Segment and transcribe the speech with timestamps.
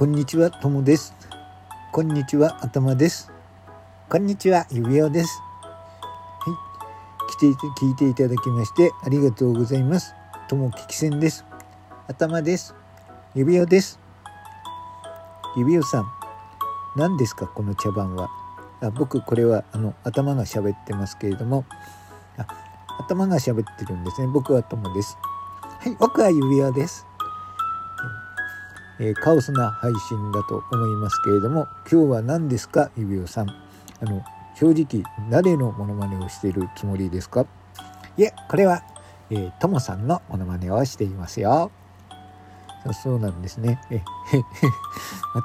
[0.00, 1.14] こんにちは、ともです。
[1.92, 3.30] こんにちは、頭です。
[4.08, 5.42] こんにちは、指輪です。
[5.60, 6.50] は
[7.28, 7.30] い。
[7.30, 10.14] 来ていて、聞いていただきまして、ありがとうございます。
[10.48, 11.44] ともききせんです。
[12.08, 12.74] 頭です。
[13.34, 14.00] 指輪です。
[15.58, 16.06] 指輪さん、
[16.96, 18.30] 何ですか、この茶番は？
[18.80, 21.66] あ僕、これは、あの、頭が喋ってますけれども、
[22.38, 22.46] あ
[23.00, 24.28] 頭が喋ってるんですね。
[24.28, 25.18] 僕はともです。
[25.60, 27.06] はい、僕は指輪です。
[29.00, 33.48] えーカオスな配信だと思いますけれども今日は何ですか指輪さん。
[33.48, 34.22] あの
[34.54, 37.46] 正直誰のモノマネをしているつもりですか？
[38.18, 38.82] いえこれは、
[39.30, 41.70] えー、ともさんのモノマネをしていますよ。
[43.02, 43.80] そうなんですね。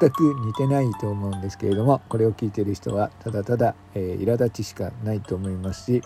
[0.00, 6.02] 全く似てないと思うんですけれどもこれを聞いてる人はただただ、えー苛立ちしかないと思いますし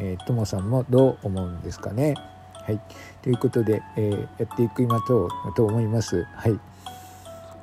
[0.00, 2.14] えーともさんもどう思うんですかね。
[2.66, 2.80] はい。
[3.22, 6.24] ということで、えーやっていく今とと思います。
[6.34, 6.58] はい。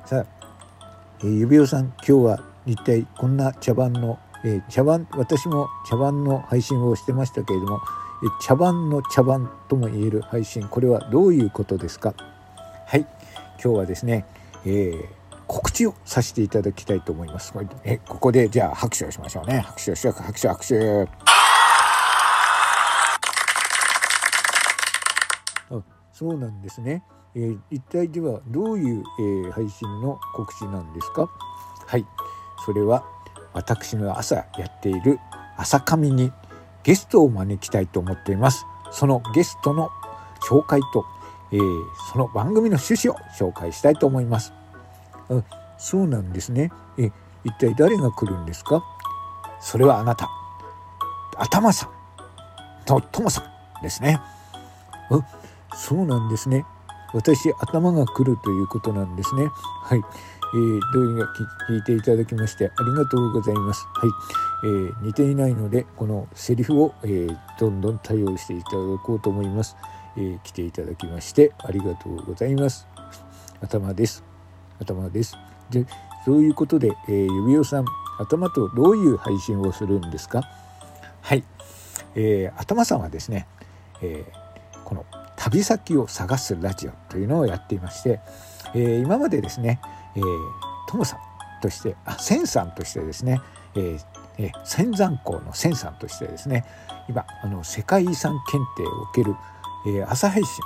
[0.08, 0.26] さあ、
[1.20, 7.82] えー指輪さん今日は一体こんな茶番の、えー茶番私も茶番の配信をしてましたけれども、
[8.22, 12.14] えー茶番の茶番とも言える配信これはどういうことですか？
[12.86, 13.00] はい
[13.62, 14.24] 今日はですね、
[14.64, 15.08] えー
[15.46, 17.52] 告知をさせていただきたいと思います。
[17.84, 19.58] えここでじゃあ拍手をしましょうね。
[19.60, 21.02] 拍手をしよう拍手拍手。
[25.70, 25.82] あ
[26.14, 27.02] そうなんですね。
[27.34, 31.28] えー一体ではどういう、えー配信の告知なんですか？
[31.86, 32.06] はい。
[32.64, 33.04] それは
[33.52, 35.18] 私の朝やっている
[35.56, 36.32] 朝神に
[36.82, 38.64] ゲストを招きたいと思っています。
[38.90, 39.90] そのゲストの
[40.48, 41.04] 紹介と、
[41.52, 44.52] えーその番組の趣旨を紹介したいと思います。
[45.30, 45.42] あ
[45.78, 46.70] そうなんですね。
[46.98, 47.10] え
[47.44, 48.82] 一体誰が来るんですか？
[49.60, 50.28] それはあなた。
[51.36, 51.90] 頭さん。
[52.84, 53.42] とともさ
[53.80, 54.20] んですね。
[55.10, 55.20] あ
[55.74, 56.64] そうなんですね。
[57.14, 59.48] 私頭が来るということなんですね。
[59.82, 61.32] はい、えー、どういうか
[61.70, 63.86] 聞いていただきましてありがとうございます。
[63.94, 64.10] はい、
[64.64, 69.76] えー似ていないのでこのセリフを、えーどんどん対応していただこうと思います、
[70.16, 72.86] えー来ていただきましてありがとうございます。
[73.60, 74.22] 頭です。
[74.80, 75.36] 頭です。
[75.70, 75.86] で
[76.24, 77.86] そういうことで、えー指輪さん
[78.18, 80.42] 頭とどういう配信をするんですか？
[81.22, 81.44] はい、
[82.14, 83.46] えー頭さんはですね、
[84.02, 84.47] えー
[85.50, 88.20] 旅先を探すラジオというのをやっていまして、
[88.74, 89.80] えー今までですね、
[90.14, 90.24] えー、
[90.88, 91.20] トモさん
[91.62, 93.40] としてあセンさんとしてですね、
[93.74, 93.98] えー
[94.40, 96.64] え仙山港のセンさんとしてですね
[97.08, 99.34] 今あの世界遺産検定を受ける、
[99.86, 100.62] えー朝配信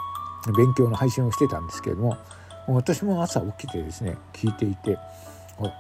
[0.57, 2.19] 勉強の配信をしてたんですけれども
[2.67, 5.73] 私も朝起きてですね聞いていてあ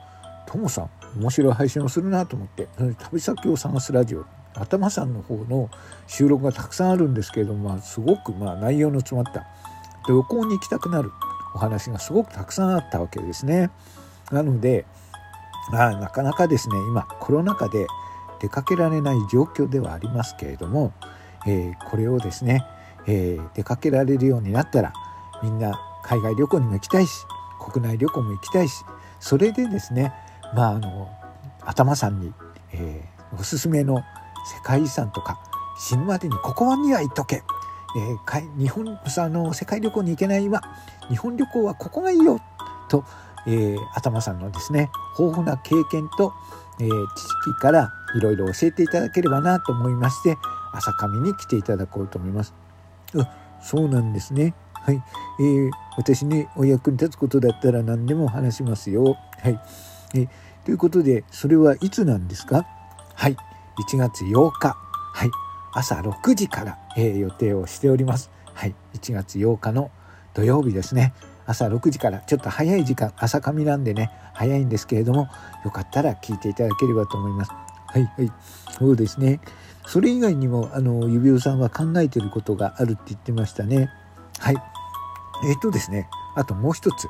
[0.46, 2.68] トモさん面白い配信をするなと思って
[3.10, 4.24] 旅先を探すラジオ
[4.54, 5.70] 頭さんの方の
[6.06, 9.46] 収録がたくさんあるんですけれども、まあ、すごくまあ内容の詰まった
[10.08, 11.10] 旅行に行きたくなる
[11.54, 13.70] お話がすごくたくさんあったわけですね。
[14.30, 14.86] なので
[15.70, 17.86] まあなかなかですね今コロナ禍で
[18.40, 20.92] 出かけられない状況ではありますけれども、
[21.46, 22.64] えーこれをですね、
[23.06, 24.92] えー出かけられるようになったら
[25.42, 27.24] みんな海外旅行にも行きたいし
[27.60, 28.84] 国内旅行も行きたいし
[29.20, 30.12] それでですね
[30.54, 31.08] まああの
[31.64, 32.32] 頭さんに、
[32.72, 34.02] えーおすすめの
[34.44, 35.38] 世界遺産とか
[35.78, 37.42] 死ぬまでにここには行っとけ、
[37.96, 40.60] えーかい日本あの世界旅行に行けない今
[41.08, 42.40] 日本旅行はここがいいよ。
[42.88, 43.04] と、
[43.46, 46.32] えー頭さんのですね豊富な経験と、
[46.80, 50.36] えー知識からいろいろ教えていただければなと思いまして
[50.72, 52.54] 朝上に来ていただこうと思います。
[53.16, 54.54] あそうなんですね。
[54.74, 55.02] はい、
[55.40, 59.16] えー私にお役に立つことだったら何でも話しますよ。
[59.42, 59.60] はい、
[60.14, 60.28] えー
[60.64, 62.66] ということでそれはいつなんですか？
[63.14, 63.36] はい。
[63.78, 64.76] 1月8日
[65.14, 65.30] はい。
[65.72, 68.30] 朝6時から、えー予定をしております。
[68.54, 68.74] はい。
[68.94, 69.90] 1月8日の
[70.34, 71.14] 土曜日ですね。
[71.46, 75.28] 朝6時からちょっと早い時間朝上なんでね早いんですけれども
[75.64, 77.50] よかったら聞いていただければと思います。
[77.50, 78.04] はい。
[78.04, 78.32] はい。
[78.78, 79.40] そうですね。
[79.86, 83.90] それ以外にもあの指輪さんは考えてることがあるって言ってましたね。
[84.38, 84.56] はい。
[85.44, 86.08] えっ、とですね。
[86.36, 87.06] あともう一つ、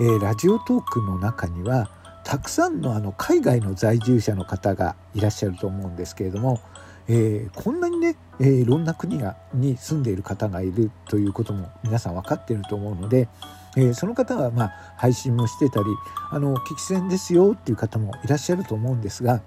[0.00, 1.90] えーラジオトークの中には
[2.24, 6.60] たくさんのあの海外の在住者の方がいらっしゃると思うんですけれども、
[7.08, 13.28] えーこんなにね、えーいろんな国がに住んでいる方がいるということも皆さん分かっていると思うので、
[13.76, 15.86] えーその方はまあ配信もしてたり
[16.30, 19.40] 「あの聞き戦ですよ」っていう方もいらっしゃると思うんですが、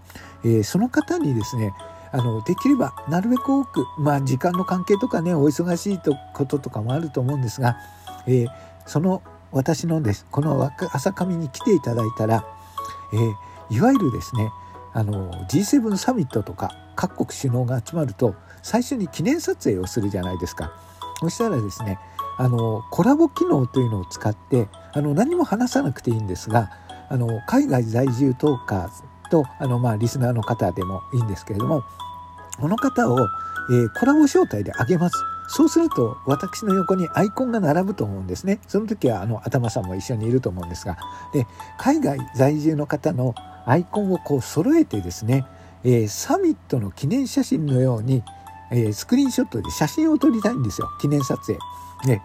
[0.44, 1.74] えその方にですね
[2.12, 7.78] あのできればなるべく多く、まあ、時間の関係とかねお忙しいとこととかもあると思うんですが、
[8.28, 8.46] え
[8.86, 9.22] その
[9.52, 12.46] 私のですこの朝上に来ていただいたら、
[13.14, 13.36] えー
[13.70, 14.52] いわゆるですね
[14.94, 20.72] あの G7 サミットとか各国首脳が集まると最初に記念撮影をするじゃないですか。
[21.20, 22.00] そしたらですね
[22.38, 26.72] あのコラボ機能というのを使ってあの何も話さなくていいんですが
[27.10, 31.84] あの海外在住トーカーとあの、まあ、リスナーの方でもいいんですけれども
[32.60, 33.28] この方を、
[33.70, 35.16] えー、コラボ招待であげます。
[35.48, 38.60] そうすると私の横にアイコンが並ぶと思うんですね。
[38.68, 40.98] その時はあの頭さんも一緒にいると思うんですが。
[41.34, 41.46] で、
[41.78, 43.36] 海外在住の方の
[43.66, 45.46] アイコンをこう揃えてですね、
[45.84, 48.24] えー、サミットの記念写真のように、
[48.72, 50.90] えー、スクリーンショットで写真を撮りたいんですよ。
[51.00, 51.60] 記念撮影。
[52.06, 52.22] ね、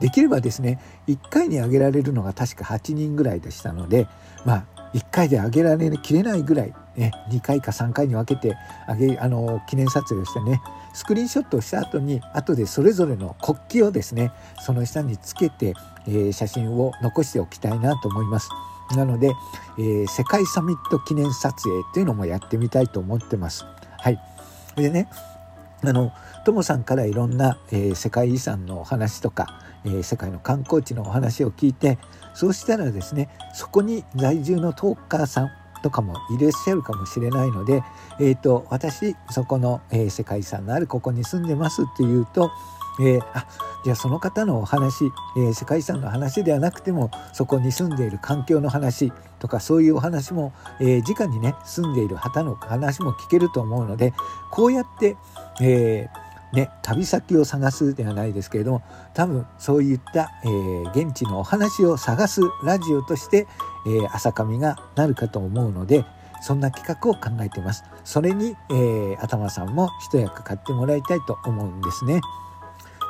[0.00, 4.06] できればですね、1回に上げられるのが確か8人ぐらいでしたので、
[4.44, 8.56] まあ、1回で上げられきれないぐらい、ね、2回か3回に分けて
[8.88, 10.60] 上げあの記念撮影をしてね
[10.94, 14.30] スクリーンショットをした後に後でそれぞれの国旗をですね
[14.64, 15.74] その下につけて、
[16.06, 18.48] えー、写真を残しておきたいなと思います。
[18.94, 19.32] なので、
[19.78, 23.64] えー、世界サミット記念撮影っていうのもやってみたいと思ってます。
[23.98, 24.20] はい。
[24.76, 25.08] でね、
[25.88, 26.12] あの、
[26.44, 31.98] ともさんからいろんな、えー、世界遺産のお話とか、えー、世界の観光地のお話を聞いて、
[32.34, 35.50] そうしたらですね、そこに在住のトーカーさん、
[35.84, 37.82] とかもいらっしゃるかもしれないので、
[38.18, 42.50] えーと、私そこの、えー、世界遺産のあるここに住んでますっていうと、
[43.00, 43.46] えー、あ
[43.84, 45.06] じゃあその方のお話、
[45.36, 54.12] えー、世界遺産の話ではなくてもそこに住んでいる環境の話とかそういうお話も、えー、直にね住んでいる方の話も聞けると思うので
[54.50, 55.16] こうやって、
[55.60, 56.24] えー
[56.54, 58.82] ね、旅先を探すではないですけれども
[59.12, 63.48] 多分そういった、えー、現地のお話を探すラジオとして、
[63.86, 66.04] えー、朝上がなるかと思うので
[66.44, 67.84] そんな企画を考えています。
[68.04, 72.20] それに、え、頭さんも一役買ってもらいたいと思うんですね。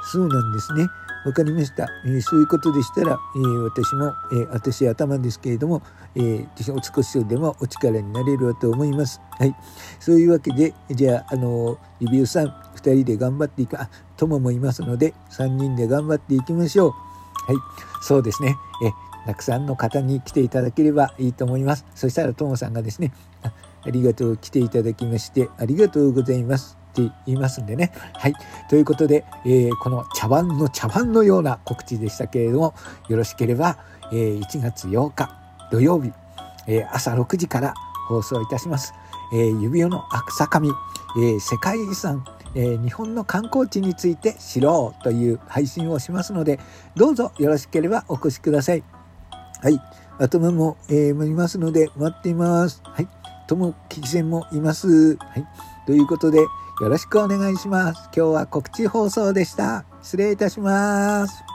[0.05, 0.87] そうなんですね。
[1.25, 5.83] わかりました、えー、そういうことでしたら、えー、私も、えー、私頭ですけれども、
[6.15, 9.23] えー、少しでもお力になれると思います。
[9.39, 9.57] はい。
[10.01, 16.91] そういうわけでじゃああの指輪さん2人で頑張っていくあ友もいますので3人で頑張っていきましょう。
[16.91, 16.97] は
[17.53, 17.57] い。
[18.03, 18.55] そうですね。
[18.85, 18.93] え
[19.27, 21.87] たくさんの方に来ていただければいいと思います。
[21.95, 23.13] そしたら友さんがですね
[23.43, 23.53] あ
[23.83, 26.84] ありがとう来ていただきましてありがとうございます。
[27.03, 27.91] って言いますんでね。
[28.15, 28.35] はい。
[28.71, 32.75] ということで、えー、この茶番の茶番のような告知でしたけれども、
[33.09, 33.79] よろしければ、
[34.13, 35.31] えー、1月8日
[35.73, 36.13] 土曜日、
[36.69, 37.75] えー、朝6時から
[38.09, 38.95] 放送いたします。
[39.33, 42.25] えー、指輪の草上、えー、世界遺産、
[42.55, 46.61] えー、日本の観光地について知ろうという配信をしますので、
[46.95, 48.85] どうぞよろしければお越しください。
[49.63, 49.81] はい。
[50.19, 52.81] 頭も、えー、いますので待っています。
[52.85, 53.09] はい。
[53.47, 55.17] ともきき戦もいます。
[55.17, 55.47] はい。
[55.87, 56.39] ということで、
[56.81, 58.09] よろしくお願いします。
[58.17, 59.85] 今日は告知放送でした。
[60.03, 61.54] 失礼いたします。